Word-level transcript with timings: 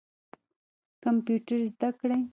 کمپیوټر 1.03 1.59
زده 1.73 1.89
کړئ 1.99 2.21